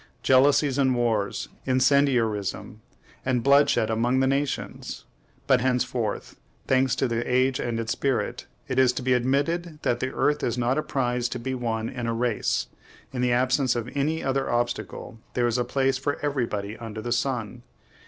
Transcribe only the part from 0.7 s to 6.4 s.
and wars, incendiarism and bloodshed, among the nations! But henceforth,